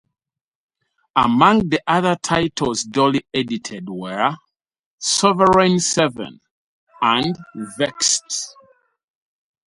[1.15, 4.35] Among the other titles Dooley edited were
[4.97, 6.41] "Sovereign Seven"
[7.03, 7.35] and
[7.77, 8.55] "Vext".